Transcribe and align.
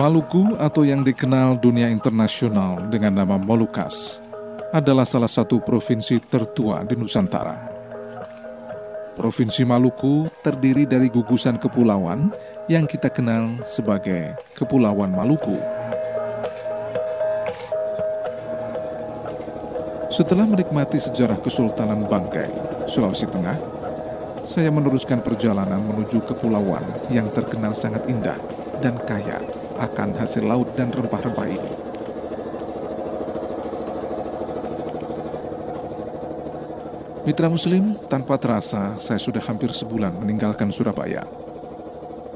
Maluku 0.00 0.56
atau 0.56 0.80
yang 0.80 1.04
dikenal 1.04 1.60
dunia 1.60 1.92
internasional 1.92 2.88
dengan 2.88 3.20
nama 3.20 3.36
Molukas 3.36 4.24
adalah 4.72 5.04
salah 5.04 5.28
satu 5.28 5.60
provinsi 5.60 6.24
tertua 6.24 6.88
di 6.88 6.96
Nusantara. 6.96 7.68
Provinsi 9.12 9.60
Maluku 9.68 10.24
terdiri 10.40 10.88
dari 10.88 11.12
gugusan 11.12 11.60
kepulauan 11.60 12.32
yang 12.72 12.88
kita 12.88 13.12
kenal 13.12 13.60
sebagai 13.68 14.40
Kepulauan 14.56 15.12
Maluku. 15.12 15.60
Setelah 20.08 20.48
menikmati 20.48 20.96
sejarah 20.96 21.36
Kesultanan 21.44 22.08
Bangkai, 22.08 22.48
Sulawesi 22.88 23.28
Tengah, 23.28 23.60
saya 24.48 24.72
meneruskan 24.72 25.20
perjalanan 25.20 25.84
menuju 25.84 26.24
kepulauan 26.24 26.88
yang 27.12 27.28
terkenal 27.36 27.76
sangat 27.76 28.08
indah 28.08 28.40
dan 28.80 28.96
kaya 29.04 29.36
akan 29.80 30.20
hasil 30.20 30.44
laut 30.44 30.68
dan 30.76 30.92
rempah-rempah 30.92 31.48
ini. 31.48 31.72
Mitra 37.24 37.48
Muslim, 37.48 37.96
tanpa 38.08 38.36
terasa 38.36 38.96
saya 39.00 39.20
sudah 39.20 39.40
hampir 39.44 39.72
sebulan 39.72 40.20
meninggalkan 40.20 40.68
Surabaya. 40.68 41.24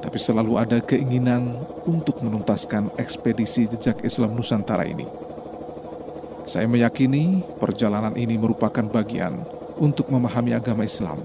Tapi 0.00 0.18
selalu 0.20 0.60
ada 0.60 0.78
keinginan 0.84 1.56
untuk 1.88 2.20
menuntaskan 2.20 2.92
ekspedisi 3.00 3.64
jejak 3.64 4.04
Islam 4.04 4.36
Nusantara 4.36 4.84
ini. 4.84 5.08
Saya 6.44 6.68
meyakini 6.68 7.40
perjalanan 7.56 8.12
ini 8.12 8.36
merupakan 8.36 8.84
bagian 8.84 9.48
untuk 9.80 10.12
memahami 10.12 10.52
agama 10.52 10.84
Islam 10.84 11.24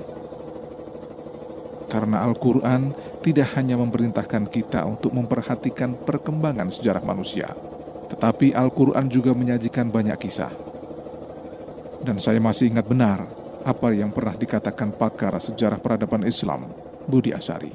karena 1.90 2.22
Al-Quran 2.24 2.94
tidak 3.26 3.58
hanya 3.58 3.76
memerintahkan 3.82 4.48
kita 4.48 4.86
untuk 4.86 5.12
memperhatikan 5.12 5.98
perkembangan 6.06 6.70
sejarah 6.70 7.02
manusia, 7.02 7.52
tetapi 8.14 8.54
Al-Quran 8.54 9.10
juga 9.10 9.34
menyajikan 9.34 9.90
banyak 9.90 10.16
kisah. 10.22 10.54
Dan 12.00 12.22
saya 12.22 12.40
masih 12.40 12.72
ingat 12.72 12.88
benar 12.88 13.28
apa 13.66 13.92
yang 13.92 14.14
pernah 14.16 14.38
dikatakan 14.38 14.96
pakar 14.96 15.36
sejarah 15.36 15.82
peradaban 15.84 16.24
Islam, 16.24 16.72
Budi 17.10 17.36
Asari. 17.36 17.74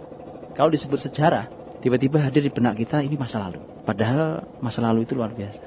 Kalau 0.55 0.71
disebut 0.71 0.97
sejarah, 0.97 1.51
tiba-tiba 1.85 2.23
hadir 2.23 2.47
di 2.47 2.53
benak 2.55 2.79
kita 2.81 3.05
ini 3.05 3.19
masa 3.19 3.43
lalu. 3.43 3.61
Padahal 3.85 4.41
masa 4.65 4.81
lalu 4.81 5.05
itu 5.05 5.13
luar 5.13 5.35
biasa. 5.35 5.61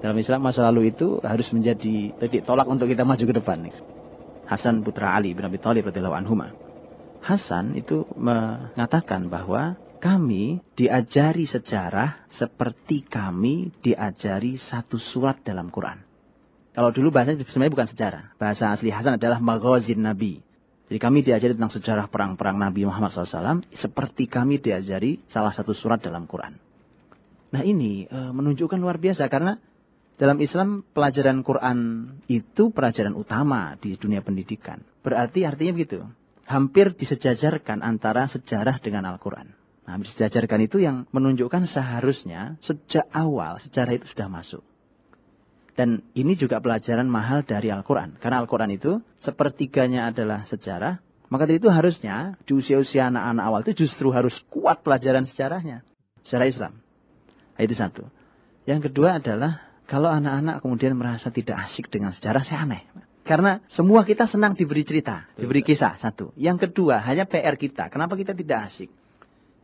Dalam 0.00 0.16
Islam 0.16 0.40
masa 0.40 0.64
lalu 0.64 0.92
itu 0.92 1.20
harus 1.20 1.48
menjadi 1.52 2.12
titik 2.16 2.44
tolak 2.44 2.64
untuk 2.68 2.88
kita 2.88 3.04
maju 3.04 3.24
ke 3.24 3.34
depan. 3.36 3.58
Hasan 4.48 4.84
putra 4.84 5.16
Ali 5.16 5.32
bin 5.32 5.44
Abi 5.44 5.56
Thalib 5.56 5.88
radhiyallahu 5.88 6.16
anhu 6.16 6.36
Hasan 7.24 7.72
itu 7.72 8.04
mengatakan 8.20 9.32
bahwa 9.32 9.80
kami 9.96 10.60
diajari 10.76 11.48
sejarah 11.48 12.28
seperti 12.28 13.00
kami 13.00 13.72
diajari 13.80 14.60
satu 14.60 15.00
surat 15.00 15.40
dalam 15.40 15.72
Quran. 15.72 16.04
Kalau 16.76 16.92
dulu 16.92 17.08
bahasa 17.08 17.32
sebenarnya 17.32 17.72
bukan 17.72 17.88
sejarah. 17.88 18.24
Bahasa 18.36 18.76
asli 18.76 18.92
Hasan 18.92 19.16
adalah 19.16 19.40
magazin 19.40 20.04
Nabi. 20.04 20.44
Jadi 20.84 21.00
kami 21.00 21.24
diajari 21.24 21.56
tentang 21.56 21.72
sejarah 21.72 22.12
perang-perang 22.12 22.60
Nabi 22.60 22.84
Muhammad 22.84 23.08
SAW 23.08 23.64
seperti 23.72 24.28
kami 24.28 24.60
diajari 24.60 25.24
salah 25.24 25.48
satu 25.48 25.72
surat 25.72 26.04
dalam 26.04 26.28
Quran. 26.28 26.60
Nah 27.56 27.62
ini 27.64 28.04
e, 28.04 28.18
menunjukkan 28.36 28.76
luar 28.76 29.00
biasa 29.00 29.32
karena 29.32 29.56
dalam 30.20 30.36
Islam 30.44 30.84
pelajaran 30.92 31.40
Quran 31.40 31.78
itu 32.28 32.68
pelajaran 32.68 33.16
utama 33.16 33.80
di 33.80 33.96
dunia 33.96 34.20
pendidikan. 34.20 34.84
Berarti 35.00 35.48
artinya 35.48 35.72
begitu 35.72 36.04
hampir 36.44 36.92
disejajarkan 36.92 37.80
antara 37.80 38.28
sejarah 38.28 38.80
dengan 38.80 39.08
Al-Quran. 39.08 39.52
Nah, 39.84 40.00
disejajarkan 40.00 40.60
itu 40.64 40.80
yang 40.80 41.04
menunjukkan 41.12 41.68
seharusnya 41.68 42.56
sejak 42.64 43.04
awal 43.12 43.60
sejarah 43.60 43.92
itu 44.00 44.08
sudah 44.08 44.28
masuk. 44.32 44.64
Dan 45.74 46.06
ini 46.14 46.38
juga 46.38 46.62
pelajaran 46.62 47.10
mahal 47.10 47.42
dari 47.42 47.68
Al-Quran. 47.68 48.16
Karena 48.22 48.40
Al-Quran 48.40 48.70
itu 48.72 49.02
sepertiganya 49.18 50.08
adalah 50.08 50.46
sejarah. 50.46 51.02
Maka 51.28 51.50
dari 51.50 51.58
itu 51.58 51.66
harusnya 51.66 52.38
di 52.46 52.54
usia-usia 52.54 53.10
anak-anak 53.10 53.44
awal 53.44 53.60
itu 53.66 53.84
justru 53.84 54.14
harus 54.14 54.38
kuat 54.46 54.86
pelajaran 54.86 55.26
sejarahnya. 55.26 55.82
Sejarah 56.22 56.46
Islam. 56.46 56.72
Nah, 57.58 57.62
itu 57.66 57.74
satu. 57.74 58.06
Yang 58.64 58.88
kedua 58.88 59.18
adalah 59.20 59.66
kalau 59.84 60.08
anak-anak 60.08 60.64
kemudian 60.64 60.96
merasa 60.96 61.28
tidak 61.28 61.60
asik 61.68 61.92
dengan 61.92 62.14
sejarah, 62.14 62.40
saya 62.40 62.64
aneh. 62.64 62.88
Karena 63.24 63.64
semua 63.72 64.04
kita 64.04 64.28
senang 64.28 64.52
diberi 64.52 64.84
cerita, 64.84 65.24
diberi 65.32 65.64
kisah 65.64 65.96
satu. 65.96 66.36
Yang 66.36 66.68
kedua, 66.68 67.00
hanya 67.00 67.24
PR 67.24 67.56
kita. 67.56 67.88
Kenapa 67.88 68.20
kita 68.20 68.36
tidak 68.36 68.68
asik? 68.68 68.92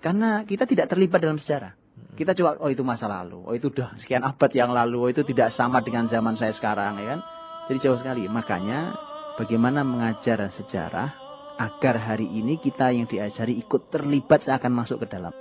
Karena 0.01 0.49
kita 0.49 0.65
tidak 0.65 0.89
terlibat 0.89 1.21
dalam 1.21 1.37
sejarah. 1.37 1.77
Kita 2.17 2.33
coba, 2.33 2.57
oh 2.65 2.73
itu 2.73 2.81
masa 2.81 3.05
lalu, 3.05 3.45
oh 3.45 3.53
itu 3.53 3.69
udah 3.69 4.01
sekian 4.01 4.25
abad 4.25 4.49
yang 4.57 4.73
lalu, 4.73 4.97
oh 5.05 5.11
itu 5.13 5.21
tidak 5.29 5.53
sama 5.53 5.85
dengan 5.85 6.09
zaman 6.09 6.41
saya 6.41 6.57
sekarang, 6.57 6.97
ya 7.05 7.17
kan? 7.17 7.21
Jadi 7.69 7.79
jauh 7.85 8.01
sekali. 8.01 8.25
Makanya 8.25 8.97
bagaimana 9.37 9.85
mengajar 9.85 10.41
sejarah 10.49 11.13
agar 11.61 12.01
hari 12.01 12.33
ini 12.33 12.57
kita 12.57 12.97
yang 12.97 13.05
diajari 13.05 13.61
ikut 13.61 13.93
terlibat 13.93 14.41
seakan 14.41 14.73
masuk 14.73 15.05
ke 15.05 15.13
dalam. 15.13 15.37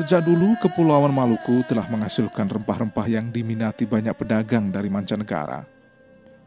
Sejak 0.00 0.24
dulu, 0.24 0.56
Kepulauan 0.56 1.12
Maluku 1.12 1.60
telah 1.68 1.84
menghasilkan 1.84 2.48
rempah-rempah 2.48 3.04
yang 3.04 3.28
diminati 3.28 3.84
banyak 3.84 4.16
pedagang 4.16 4.72
dari 4.72 4.88
mancanegara, 4.88 5.60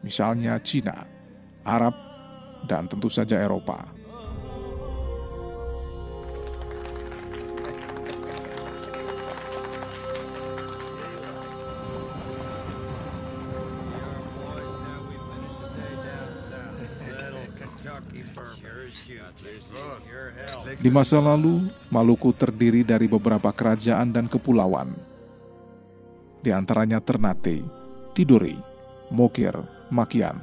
misalnya 0.02 0.58
Cina, 0.58 1.06
Arab, 1.62 1.94
dan 2.66 2.90
tentu 2.90 3.06
saja 3.06 3.38
Eropa. 3.38 3.86
Di 20.80 20.90
masa 20.92 21.20
lalu, 21.20 21.68
Maluku 21.92 22.32
terdiri 22.32 22.80
dari 22.80 23.04
beberapa 23.04 23.52
kerajaan 23.52 24.08
dan 24.08 24.24
kepulauan. 24.24 24.96
Di 26.40 26.48
antaranya 26.52 27.00
Ternate, 27.00 27.64
Tidore, 28.16 28.56
Mokir, 29.12 29.56
Makian, 29.92 30.40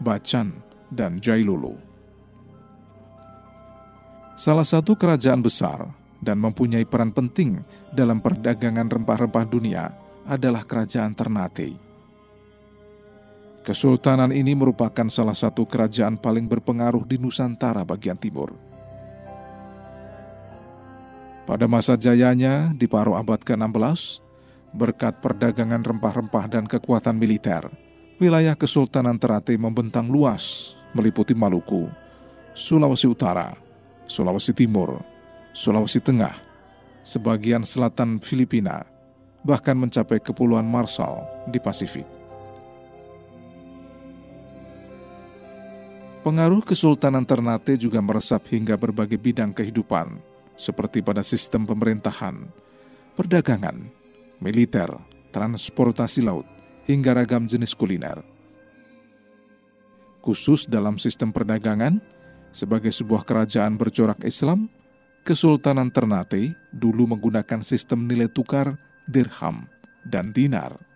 Bacan, 0.00 0.52
dan 0.88 1.20
Jailulu. 1.20 1.76
Salah 4.38 4.64
satu 4.64 4.94
kerajaan 4.94 5.42
besar 5.42 5.92
dan 6.22 6.38
mempunyai 6.38 6.86
peran 6.86 7.10
penting 7.10 7.60
dalam 7.90 8.22
perdagangan 8.22 8.86
rempah-rempah 8.86 9.46
dunia 9.50 9.92
adalah 10.24 10.62
kerajaan 10.62 11.12
Ternate. 11.16 11.87
Kesultanan 13.68 14.32
ini 14.32 14.56
merupakan 14.56 15.12
salah 15.12 15.36
satu 15.36 15.68
kerajaan 15.68 16.16
paling 16.16 16.48
berpengaruh 16.48 17.04
di 17.04 17.20
Nusantara 17.20 17.84
bagian 17.84 18.16
timur. 18.16 18.56
Pada 21.44 21.68
masa 21.68 21.92
jayanya 22.00 22.72
di 22.72 22.88
paruh 22.88 23.20
abad 23.20 23.36
ke-16, 23.44 24.24
berkat 24.72 25.20
perdagangan 25.20 25.84
rempah-rempah 25.84 26.48
dan 26.48 26.64
kekuatan 26.64 27.20
militer, 27.20 27.68
wilayah 28.16 28.56
Kesultanan 28.56 29.20
Ternate 29.20 29.60
membentang 29.60 30.08
luas, 30.08 30.72
meliputi 30.96 31.36
Maluku, 31.36 31.92
Sulawesi 32.56 33.04
Utara, 33.04 33.52
Sulawesi 34.08 34.56
Timur, 34.56 35.04
Sulawesi 35.52 36.00
Tengah, 36.00 36.40
sebagian 37.04 37.68
selatan 37.68 38.16
Filipina, 38.24 38.88
bahkan 39.44 39.76
mencapai 39.76 40.24
Kepulauan 40.24 40.64
Marshall 40.64 41.20
di 41.52 41.60
Pasifik. 41.60 42.17
Pengaruh 46.18 46.66
Kesultanan 46.66 47.22
Ternate 47.22 47.78
juga 47.78 48.02
meresap 48.02 48.50
hingga 48.50 48.74
berbagai 48.74 49.14
bidang 49.14 49.54
kehidupan, 49.54 50.18
seperti 50.58 50.98
pada 50.98 51.22
sistem 51.22 51.62
pemerintahan, 51.62 52.42
perdagangan, 53.14 53.86
militer, 54.42 54.90
transportasi 55.30 56.26
laut, 56.26 56.42
hingga 56.90 57.14
ragam 57.14 57.46
jenis 57.46 57.70
kuliner. 57.70 58.18
Khusus 60.18 60.66
dalam 60.66 60.98
sistem 60.98 61.30
perdagangan, 61.30 62.02
sebagai 62.50 62.90
sebuah 62.90 63.22
kerajaan 63.22 63.78
bercorak 63.78 64.18
Islam, 64.26 64.66
Kesultanan 65.22 65.94
Ternate 65.94 66.50
dulu 66.74 67.14
menggunakan 67.14 67.62
sistem 67.62 68.10
nilai 68.10 68.26
tukar 68.26 68.74
dirham 69.06 69.70
dan 70.02 70.34
dinar. 70.34 70.87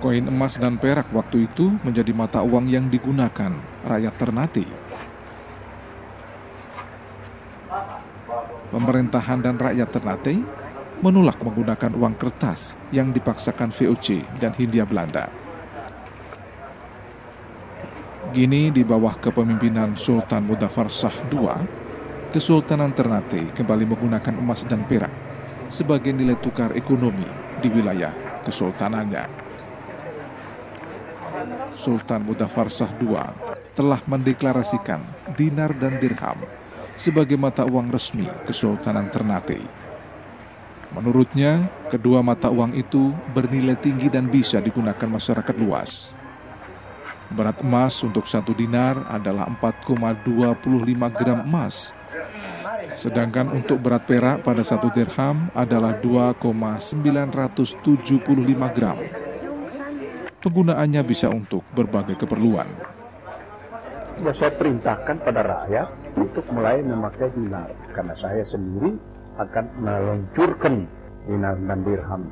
Koin 0.00 0.24
emas 0.24 0.56
dan 0.56 0.80
perak 0.80 1.12
waktu 1.12 1.44
itu 1.44 1.76
menjadi 1.84 2.16
mata 2.16 2.40
uang 2.40 2.72
yang 2.72 2.88
digunakan 2.88 3.52
rakyat 3.84 4.14
Ternate. 4.16 4.64
Pemerintahan 8.72 9.44
dan 9.44 9.60
rakyat 9.60 9.92
Ternate 9.92 10.40
menolak 11.04 11.36
menggunakan 11.44 11.92
uang 11.92 12.16
kertas 12.16 12.80
yang 12.88 13.12
dipaksakan 13.12 13.68
VOC 13.68 14.24
dan 14.40 14.56
Hindia 14.56 14.88
Belanda. 14.88 15.28
Gini 18.32 18.72
di 18.72 18.80
bawah 18.80 19.20
kepemimpinan 19.20 20.00
Sultan 20.00 20.48
Mudafar 20.48 20.88
Shah 20.88 21.12
II, 21.28 21.60
Kesultanan 22.32 22.96
Ternate 22.96 23.52
kembali 23.52 23.84
menggunakan 23.84 24.32
emas 24.32 24.64
dan 24.64 24.80
perak 24.88 25.12
sebagai 25.68 26.16
nilai 26.16 26.40
tukar 26.40 26.72
ekonomi 26.72 27.28
di 27.60 27.68
wilayah 27.68 28.16
kesultanannya. 28.48 29.49
Sultan 31.74 32.26
Mudafar 32.26 32.70
Shah 32.70 32.90
II 32.98 33.16
telah 33.74 34.00
mendeklarasikan 34.04 35.00
dinar 35.38 35.72
dan 35.78 35.96
dirham 36.02 36.36
sebagai 37.00 37.40
mata 37.40 37.64
uang 37.64 37.88
resmi 37.88 38.28
Kesultanan 38.44 39.08
Ternate. 39.08 39.64
Menurutnya, 40.90 41.70
kedua 41.86 42.18
mata 42.18 42.50
uang 42.50 42.74
itu 42.74 43.14
bernilai 43.30 43.78
tinggi 43.78 44.10
dan 44.10 44.26
bisa 44.26 44.58
digunakan 44.58 45.06
masyarakat 45.06 45.54
luas. 45.54 46.10
Berat 47.30 47.62
emas 47.62 47.94
untuk 48.02 48.26
satu 48.26 48.50
dinar 48.50 49.06
adalah 49.06 49.46
4,25 49.46 50.26
gram 51.14 51.46
emas. 51.46 51.94
Sedangkan 52.98 53.54
untuk 53.54 53.78
berat 53.78 54.02
perak 54.02 54.42
pada 54.42 54.66
satu 54.66 54.90
dirham 54.90 55.46
adalah 55.54 55.94
2,975 56.02 57.46
gram. 58.74 58.98
Penggunaannya 60.40 61.02
bisa 61.04 61.28
untuk 61.28 61.64
berbagai 61.76 62.16
keperluan. 62.16 62.68
Ya, 64.20 64.32
saya 64.36 64.52
perintahkan 64.56 65.16
pada 65.24 65.40
rakyat 65.40 65.88
untuk 66.16 66.44
mulai 66.52 66.84
memakai 66.84 67.32
dinar 67.32 67.72
karena 67.96 68.12
saya 68.20 68.44
sendiri 68.52 68.96
akan 69.40 69.64
meluncurkan 69.80 70.84
dinar 71.24 71.56
dan 71.56 71.78
dirham. 71.84 72.22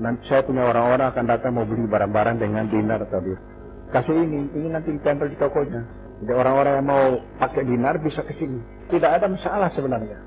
Nanti 0.00 0.24
saya 0.28 0.44
punya 0.44 0.68
orang-orang 0.68 1.06
akan 1.12 1.24
datang 1.24 1.52
mau 1.56 1.64
beli 1.64 1.88
barang-barang 1.88 2.36
dengan 2.40 2.68
dinar 2.68 3.04
atau 3.08 3.20
dirham 3.24 3.58
kasih 3.88 4.14
ini, 4.14 4.40
ini 4.52 4.68
nanti 4.68 4.92
ditempel 4.92 5.32
di 5.32 5.36
tokonya. 5.40 5.82
Jadi 6.18 6.32
orang-orang 6.34 6.72
yang 6.82 6.88
mau 6.88 7.04
pakai 7.38 7.62
dinar 7.64 7.96
bisa 8.02 8.20
ke 8.26 8.34
sini. 8.36 8.58
Tidak 8.90 9.06
ada 9.06 9.26
masalah 9.30 9.70
sebenarnya. 9.72 10.18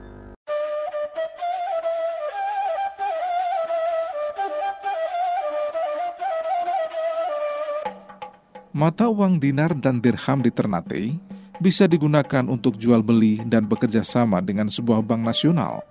Mata 8.72 9.12
uang 9.12 9.36
dinar 9.36 9.76
dan 9.76 10.00
dirham 10.00 10.40
di 10.40 10.48
Ternate 10.48 11.20
bisa 11.60 11.92
digunakan 11.92 12.48
untuk 12.48 12.80
jual 12.80 13.04
beli 13.04 13.44
dan 13.44 13.68
bekerja 13.68 14.00
sama 14.00 14.40
dengan 14.40 14.72
sebuah 14.72 15.04
bank 15.04 15.28
nasional. 15.28 15.84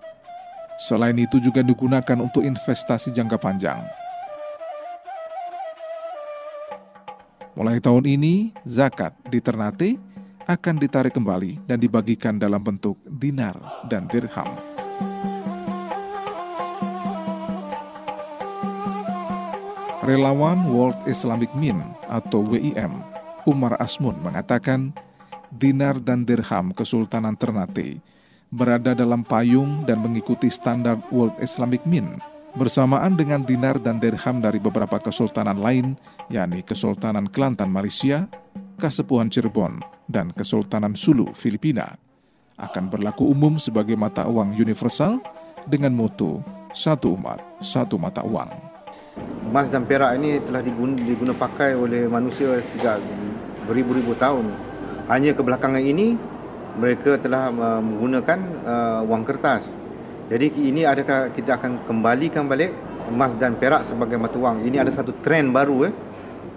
Selain 0.88 1.12
itu 1.20 1.36
juga 1.44 1.60
digunakan 1.60 2.16
untuk 2.16 2.40
investasi 2.40 3.12
jangka 3.12 3.36
panjang. 3.36 3.84
Mulai 7.52 7.84
tahun 7.84 8.08
ini, 8.08 8.56
zakat 8.64 9.12
di 9.28 9.44
Ternate 9.44 10.00
akan 10.48 10.80
ditarik 10.80 11.12
kembali 11.12 11.68
dan 11.68 11.76
dibagikan 11.76 12.40
dalam 12.40 12.64
bentuk 12.64 12.96
dinar 13.04 13.60
dan 13.92 14.08
dirham. 14.08 14.69
Relawan 20.10 20.66
World 20.66 20.98
Islamic 21.06 21.54
Min 21.54 21.78
atau 22.10 22.42
WIM, 22.42 22.98
Umar 23.46 23.78
Asmun 23.78 24.18
mengatakan, 24.18 24.90
dinar 25.54 26.02
dan 26.02 26.26
dirham 26.26 26.74
Kesultanan 26.74 27.38
Ternate 27.38 28.02
berada 28.50 28.90
dalam 28.90 29.22
payung 29.22 29.86
dan 29.86 30.02
mengikuti 30.02 30.50
standar 30.50 30.98
World 31.14 31.38
Islamic 31.38 31.86
Min 31.86 32.18
bersamaan 32.58 33.14
dengan 33.14 33.46
dinar 33.46 33.78
dan 33.78 34.02
dirham 34.02 34.42
dari 34.42 34.58
beberapa 34.58 34.98
kesultanan 34.98 35.62
lain, 35.62 35.94
yakni 36.26 36.66
Kesultanan 36.66 37.30
Kelantan 37.30 37.70
Malaysia, 37.70 38.26
Kasepuhan 38.82 39.30
Cirebon, 39.30 39.78
dan 40.10 40.34
Kesultanan 40.34 40.98
Sulu 40.98 41.30
Filipina, 41.38 41.86
akan 42.58 42.90
berlaku 42.90 43.30
umum 43.30 43.62
sebagai 43.62 43.94
mata 43.94 44.26
uang 44.26 44.58
universal 44.58 45.22
dengan 45.70 45.94
moto 45.94 46.42
satu 46.74 47.14
umat, 47.14 47.38
satu 47.62 47.94
mata 47.94 48.26
uang. 48.26 48.69
Emas 49.50 49.67
dan 49.67 49.82
perak 49.82 50.14
ini 50.14 50.38
telah 50.47 50.62
diguna, 50.62 50.94
diguna 50.94 51.35
pakai 51.35 51.75
oleh 51.75 52.06
manusia 52.06 52.62
sejak 52.70 53.02
beribu-ribu 53.67 54.14
tahun. 54.14 54.47
Hanya 55.11 55.35
kebelakangan 55.35 55.82
ini 55.82 56.14
mereka 56.79 57.19
telah 57.19 57.50
menggunakan 57.82 58.38
uh, 58.62 59.02
wang 59.11 59.26
kertas 59.26 59.75
jadi 60.31 60.47
ini 60.47 60.87
adakah 60.87 61.35
kita 61.35 61.58
akan 61.58 61.91
kembalikan 61.91 62.47
balik 62.47 62.70
emas 63.11 63.35
dan 63.43 63.58
perak 63.58 63.82
sebagai 63.82 64.14
mata 64.14 64.38
wang. 64.38 64.62
Ini 64.62 64.87
ada 64.87 64.94
satu 64.94 65.11
trend 65.26 65.50
baru 65.50 65.91
eh. 65.91 65.94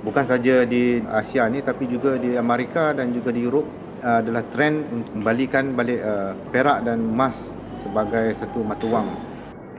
Bukan 0.06 0.30
saja 0.30 0.62
di 0.62 1.02
Asia 1.10 1.50
ni 1.50 1.58
tapi 1.66 1.90
juga 1.90 2.22
di 2.22 2.38
Amerika 2.38 2.94
dan 2.94 3.10
juga 3.18 3.34
di 3.34 3.42
Europe 3.42 3.66
uh, 4.06 4.22
adalah 4.22 4.46
trend 4.54 4.86
untuk 4.94 5.18
kembalikan 5.18 5.74
balik 5.74 6.06
uh, 6.06 6.38
perak 6.54 6.86
dan 6.86 7.02
emas 7.02 7.34
sebagai 7.82 8.30
satu 8.38 8.62
mata 8.62 8.86
wang. 8.86 9.10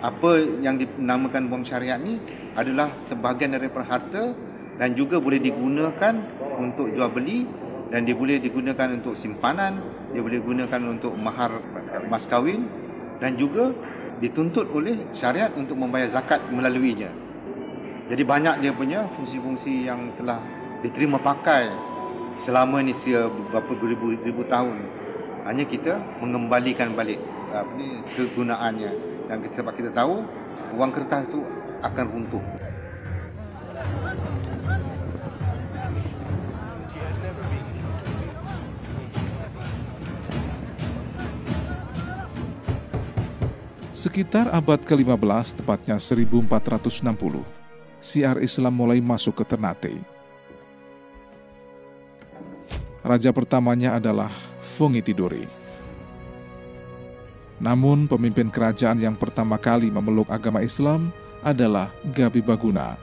Apa 0.02 0.42
yang 0.58 0.74
dinamakan 0.74 1.46
wang 1.54 1.62
syariat 1.62 2.02
ni 2.02 2.18
adalah 2.54 2.94
sebahagian 3.10 3.54
dari 3.54 3.66
harta 3.70 4.34
dan 4.78 4.94
juga 4.98 5.18
boleh 5.22 5.38
digunakan 5.38 6.14
untuk 6.58 6.90
jual 6.90 7.10
beli 7.10 7.46
dan 7.90 8.02
dia 8.02 8.16
boleh 8.16 8.42
digunakan 8.42 8.90
untuk 8.90 9.14
simpanan, 9.18 9.78
dia 10.10 10.18
boleh 10.18 10.42
digunakan 10.42 10.80
untuk 10.82 11.14
mahar 11.14 11.62
mas 12.10 12.26
kahwin 12.26 12.66
dan 13.22 13.38
juga 13.38 13.70
dituntut 14.18 14.70
oleh 14.74 14.98
syariat 15.14 15.50
untuk 15.54 15.78
membayar 15.78 16.10
zakat 16.10 16.42
melaluinya. 16.50 17.10
Jadi 18.10 18.22
banyak 18.22 18.60
dia 18.60 18.72
punya 18.74 19.08
fungsi-fungsi 19.16 19.88
yang 19.88 20.12
telah 20.20 20.42
diterima 20.84 21.22
pakai 21.22 21.72
selama 22.44 22.84
ni 22.84 22.92
beberapa 23.06 23.72
ribu, 23.80 24.12
ribu 24.12 24.42
tahun. 24.46 24.76
Hanya 25.44 25.64
kita 25.68 26.00
mengembalikan 26.24 26.96
balik 26.96 27.20
apa 27.52 27.70
ni 27.78 28.00
kegunaannya 28.16 28.90
dan 29.30 29.36
kita 29.44 29.62
sebab 29.62 29.72
kita 29.76 29.90
tahu 29.94 30.24
wang 30.74 30.90
kertas 30.90 31.28
itu 31.30 31.40
akan 31.82 32.06
runtuh. 32.06 32.44
Sekitar 44.04 44.52
abad 44.52 44.84
ke-15, 44.84 45.64
tepatnya 45.64 45.96
1460, 45.96 47.40
siar 48.04 48.36
Islam 48.44 48.74
mulai 48.76 49.00
masuk 49.00 49.40
ke 49.40 49.44
Ternate. 49.48 49.96
Raja 53.00 53.32
pertamanya 53.32 53.96
adalah 53.96 54.28
Fungi 54.60 55.00
Tidore. 55.00 55.48
Namun 57.56 58.04
pemimpin 58.04 58.52
kerajaan 58.52 59.00
yang 59.00 59.16
pertama 59.16 59.56
kali 59.56 59.88
memeluk 59.88 60.28
agama 60.28 60.60
Islam 60.60 61.08
adalah 61.44 61.92
Gabi 62.16 62.40
Baguna. 62.40 62.96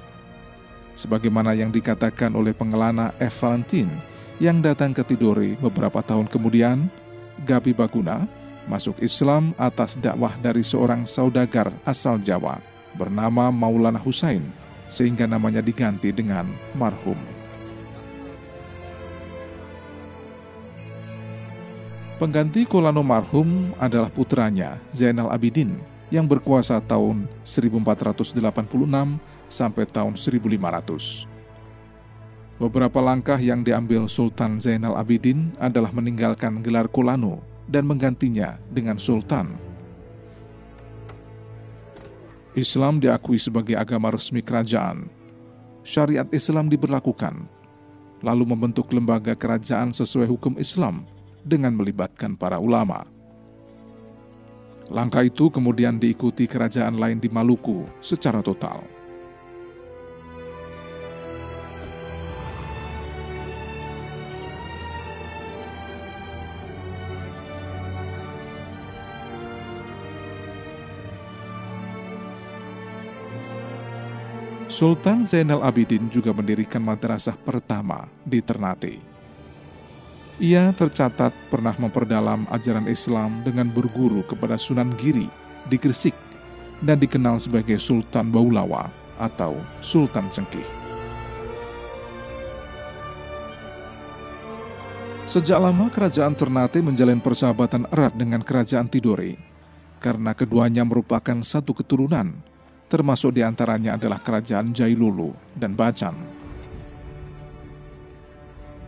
Sebagaimana 0.97 1.53
yang 1.53 1.69
dikatakan 1.69 2.33
oleh 2.33 2.51
pengelana 2.51 3.13
F. 3.21 3.45
Valentin 3.45 3.87
yang 4.41 4.59
datang 4.59 4.91
ke 4.91 5.05
Tidore 5.05 5.55
beberapa 5.61 6.01
tahun 6.01 6.25
kemudian, 6.25 6.89
Gabi 7.45 7.71
Baguna 7.77 8.25
masuk 8.65 8.97
Islam 9.01 9.53
atas 9.57 9.97
dakwah 9.97 10.33
dari 10.41 10.65
seorang 10.65 11.05
saudagar 11.05 11.69
asal 11.85 12.17
Jawa 12.21 12.57
bernama 12.97 13.53
Maulana 13.53 14.01
Husain, 14.01 14.43
sehingga 14.91 15.29
namanya 15.29 15.63
diganti 15.63 16.11
dengan 16.11 16.49
marhum. 16.75 17.17
Pengganti 22.21 22.69
Kolano 22.69 23.01
marhum 23.01 23.73
adalah 23.81 24.13
putranya 24.13 24.77
Zainal 24.93 25.33
Abidin 25.33 25.73
yang 26.11 26.27
berkuasa 26.27 26.77
tahun 26.83 27.25
1486 27.47 28.43
sampai 29.47 29.83
tahun 29.87 30.13
1500. 30.19 31.31
Beberapa 32.61 33.01
langkah 33.01 33.41
yang 33.41 33.65
diambil 33.65 34.05
Sultan 34.05 34.61
Zainal 34.61 34.93
Abidin 34.93 35.55
adalah 35.57 35.89
meninggalkan 35.89 36.61
gelar 36.61 36.85
Kolano 36.85 37.41
dan 37.65 37.89
menggantinya 37.89 38.61
dengan 38.69 39.01
sultan. 39.01 39.57
Islam 42.53 42.99
diakui 42.99 43.39
sebagai 43.39 43.79
agama 43.79 44.11
resmi 44.11 44.43
kerajaan. 44.43 45.07
Syariat 45.81 46.27
Islam 46.29 46.69
diberlakukan, 46.69 47.49
lalu 48.21 48.43
membentuk 48.45 48.91
lembaga 48.93 49.33
kerajaan 49.33 49.95
sesuai 49.95 50.29
hukum 50.29 50.59
Islam 50.61 51.07
dengan 51.41 51.73
melibatkan 51.73 52.37
para 52.37 52.61
ulama. 52.61 53.07
Langkah 54.91 55.23
itu 55.23 55.47
kemudian 55.47 55.95
diikuti 55.95 56.43
kerajaan 56.51 56.99
lain 56.99 57.15
di 57.15 57.31
Maluku 57.31 57.87
secara 58.03 58.43
total. 58.43 58.83
Sultan 74.67 75.23
Zainal 75.23 75.63
Abidin 75.63 76.11
juga 76.11 76.35
mendirikan 76.35 76.83
madrasah 76.83 77.39
pertama 77.39 78.11
di 78.27 78.43
Ternate. 78.43 79.10
Ia 80.41 80.73
tercatat 80.73 81.29
pernah 81.53 81.77
memperdalam 81.77 82.49
ajaran 82.49 82.89
Islam 82.89 83.45
dengan 83.45 83.69
berguru 83.69 84.25
kepada 84.25 84.57
Sunan 84.57 84.97
Giri 84.97 85.29
di 85.69 85.77
Gresik 85.77 86.17
dan 86.81 86.97
dikenal 86.97 87.37
sebagai 87.37 87.77
Sultan 87.77 88.33
Baulawa 88.33 88.89
atau 89.21 89.53
Sultan 89.85 90.25
Cengkih. 90.33 90.65
Sejak 95.29 95.61
lama 95.61 95.93
kerajaan 95.93 96.33
Ternate 96.33 96.81
menjalin 96.81 97.21
persahabatan 97.21 97.85
erat 97.93 98.17
dengan 98.17 98.41
kerajaan 98.41 98.89
Tidore 98.89 99.37
karena 100.01 100.33
keduanya 100.33 100.81
merupakan 100.81 101.37
satu 101.45 101.77
keturunan, 101.77 102.33
termasuk 102.89 103.37
di 103.37 103.45
antaranya 103.45 103.93
adalah 103.93 104.17
kerajaan 104.17 104.73
Jailulu 104.73 105.37
dan 105.53 105.77
Bacan. 105.77 106.30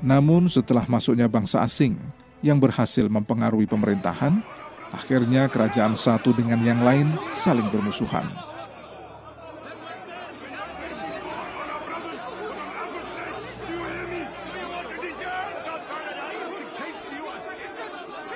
Namun 0.04 0.52
setelah 0.52 0.84
masuknya 0.92 1.32
bangsa 1.32 1.64
asing 1.64 1.96
yang 2.44 2.60
berhasil 2.60 3.08
mempengaruhi 3.08 3.64
pemerintahan, 3.64 4.44
akhirnya 4.92 5.48
kerajaan 5.48 5.96
satu 5.96 6.36
dengan 6.36 6.60
yang 6.60 6.84
lain 6.84 7.08
saling 7.32 7.72
bermusuhan. 7.72 8.28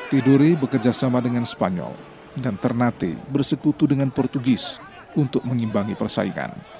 Tiduri 0.07 0.55
bekerja 0.55 0.95
sama 0.95 1.19
dengan 1.19 1.43
Spanyol 1.43 1.91
dan 2.39 2.55
Ternate 2.55 3.19
bersekutu 3.27 3.91
dengan 3.91 4.07
Portugis 4.07 4.79
untuk 5.19 5.43
mengimbangi 5.43 5.99
persaingan. 5.99 6.76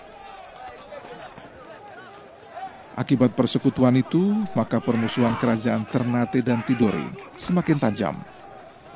Akibat 2.98 3.38
persekutuan 3.38 3.94
itu, 3.94 4.42
maka 4.58 4.82
permusuhan 4.82 5.38
kerajaan 5.38 5.86
Ternate 5.86 6.42
dan 6.42 6.66
Tidore 6.66 7.06
semakin 7.38 7.78
tajam, 7.78 8.18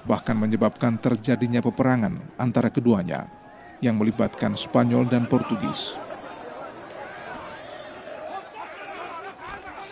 bahkan 0.10 0.34
menyebabkan 0.34 0.98
terjadinya 0.98 1.62
peperangan 1.62 2.18
antara 2.42 2.74
keduanya 2.74 3.30
yang 3.78 4.02
melibatkan 4.02 4.58
Spanyol 4.58 5.06
dan 5.06 5.30
Portugis. 5.30 5.94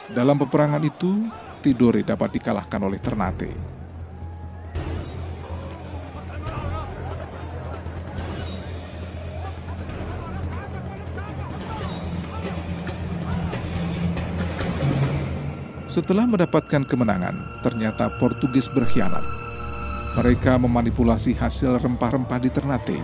Dalam 0.10 0.42
peperangan 0.42 0.82
itu, 0.82 1.30
Tidore 1.62 2.02
dapat 2.02 2.34
dikalahkan 2.34 2.82
oleh 2.82 2.98
Ternate. 2.98 3.79
Setelah 15.90 16.30
mendapatkan 16.30 16.86
kemenangan, 16.86 17.34
ternyata 17.66 18.14
Portugis 18.22 18.70
berkhianat. 18.70 19.26
Mereka 20.14 20.62
memanipulasi 20.62 21.34
hasil 21.34 21.82
rempah-rempah 21.82 22.38
di 22.38 22.54
Ternate. 22.54 23.02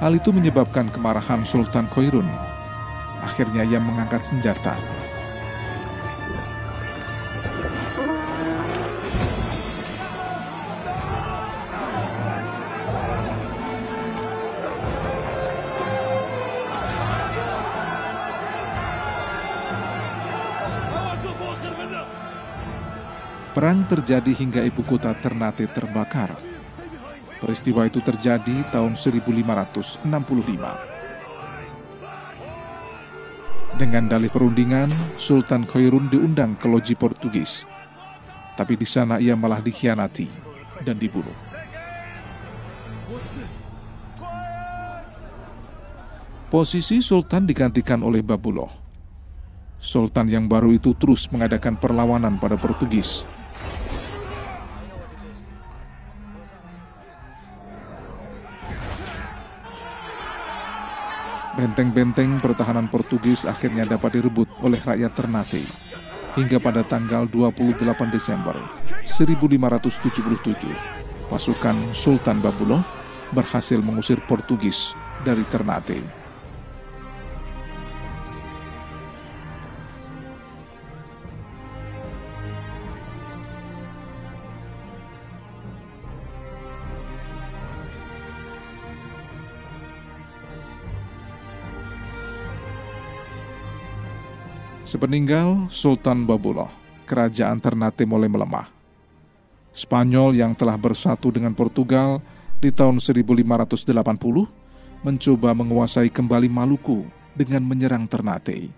Hal 0.00 0.16
itu 0.16 0.32
menyebabkan 0.32 0.88
kemarahan 0.88 1.44
Sultan 1.44 1.84
Koirun. 1.92 2.24
Akhirnya 3.20 3.68
ia 3.68 3.76
mengangkat 3.76 4.24
senjata 4.24 5.01
Perang 23.52 23.84
terjadi 23.84 24.32
hingga 24.32 24.64
ibu 24.64 24.80
kota 24.80 25.12
Ternate 25.12 25.68
terbakar. 25.68 26.32
Peristiwa 27.36 27.84
itu 27.84 28.00
terjadi 28.00 28.64
tahun 28.72 28.96
1565. 28.96 30.08
Dengan 33.76 34.08
dalih 34.08 34.32
perundingan, 34.32 34.88
Sultan 35.20 35.68
Khairun 35.68 36.08
diundang 36.08 36.56
ke 36.56 36.64
loji 36.64 36.96
Portugis. 36.96 37.68
Tapi 38.56 38.72
di 38.72 38.88
sana 38.88 39.20
ia 39.20 39.36
malah 39.36 39.60
dikhianati 39.60 40.32
dan 40.88 40.96
dibunuh. 40.96 41.36
Posisi 46.48 47.04
Sultan 47.04 47.44
digantikan 47.44 48.00
oleh 48.00 48.24
Babuloh. 48.24 48.72
Sultan 49.76 50.32
yang 50.32 50.48
baru 50.48 50.72
itu 50.72 50.96
terus 50.96 51.28
mengadakan 51.28 51.76
perlawanan 51.76 52.40
pada 52.40 52.56
Portugis 52.56 53.28
Benteng-benteng 61.52 62.40
pertahanan 62.40 62.88
Portugis 62.88 63.44
akhirnya 63.44 63.84
dapat 63.84 64.16
direbut 64.16 64.48
oleh 64.64 64.80
rakyat 64.80 65.12
Ternate 65.12 65.60
hingga 66.32 66.56
pada 66.56 66.80
tanggal 66.80 67.28
28 67.28 67.76
Desember 68.08 68.56
1577 69.04 70.72
pasukan 71.28 71.76
Sultan 71.92 72.40
Babuloh 72.40 72.80
berhasil 73.36 73.76
mengusir 73.84 74.16
Portugis 74.24 74.96
dari 75.28 75.44
Ternate. 75.52 76.21
Sepeninggal 94.82 95.70
Sultan 95.70 96.26
Babuloh, 96.26 96.66
kerajaan 97.06 97.62
Ternate 97.62 98.02
mulai 98.02 98.26
melemah. 98.26 98.66
Spanyol 99.70 100.34
yang 100.34 100.58
telah 100.58 100.74
bersatu 100.74 101.30
dengan 101.30 101.54
Portugal 101.54 102.18
di 102.58 102.74
tahun 102.74 102.98
1580 102.98 103.94
mencoba 105.06 105.50
menguasai 105.54 106.10
kembali 106.10 106.50
Maluku 106.50 107.06
dengan 107.38 107.62
menyerang 107.62 108.10
Ternate. 108.10 108.74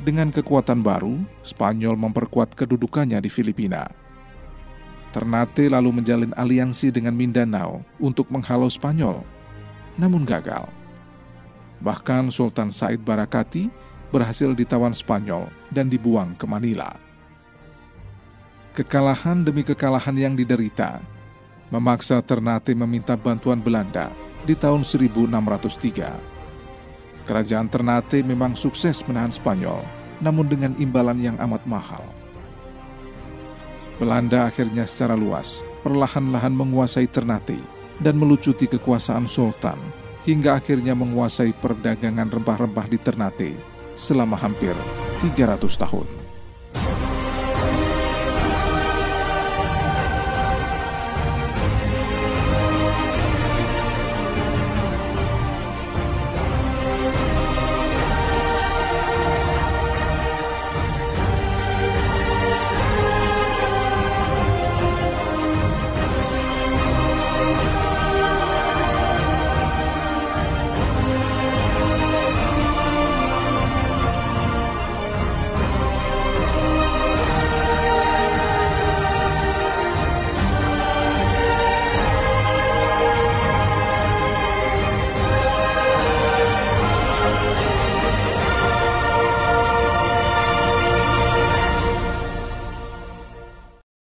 Dengan 0.00 0.32
kekuatan 0.32 0.80
baru, 0.80 1.20
Spanyol 1.44 2.00
memperkuat 2.00 2.56
kedudukannya 2.56 3.20
di 3.20 3.28
Filipina. 3.28 3.84
Ternate 5.12 5.68
lalu 5.68 6.00
menjalin 6.00 6.32
aliansi 6.32 6.88
dengan 6.88 7.12
Mindanao 7.12 7.84
untuk 8.00 8.32
menghalau 8.32 8.72
Spanyol, 8.72 9.20
namun 10.00 10.24
gagal. 10.24 10.72
Bahkan 11.84 12.32
Sultan 12.32 12.72
Said 12.72 13.04
Barakati 13.04 13.87
berhasil 14.08 14.56
ditawan 14.56 14.96
Spanyol 14.96 15.52
dan 15.72 15.88
dibuang 15.92 16.34
ke 16.36 16.46
Manila. 16.48 16.96
Kekalahan 18.72 19.42
demi 19.42 19.66
kekalahan 19.66 20.14
yang 20.14 20.38
diderita 20.38 21.02
memaksa 21.68 22.24
Ternate 22.24 22.72
meminta 22.72 23.12
bantuan 23.18 23.60
Belanda 23.60 24.08
di 24.48 24.56
tahun 24.56 24.86
1603. 24.86 27.28
Kerajaan 27.28 27.68
Ternate 27.68 28.24
memang 28.24 28.56
sukses 28.56 29.04
menahan 29.04 29.28
Spanyol, 29.28 29.84
namun 30.24 30.48
dengan 30.48 30.72
imbalan 30.80 31.20
yang 31.20 31.36
amat 31.44 31.60
mahal. 31.68 32.00
Belanda 33.98 34.46
akhirnya 34.46 34.86
secara 34.86 35.18
luas 35.18 35.66
perlahan-lahan 35.82 36.54
menguasai 36.54 37.10
Ternate 37.10 37.58
dan 37.98 38.14
melucuti 38.14 38.70
kekuasaan 38.70 39.26
Sultan 39.26 39.74
hingga 40.22 40.54
akhirnya 40.54 40.94
menguasai 40.94 41.50
perdagangan 41.58 42.30
rempah-rempah 42.30 42.86
di 42.86 42.98
Ternate 43.02 43.77
selama 43.98 44.38
hampir 44.38 44.78
300 45.20 45.58
tahun. 45.74 46.17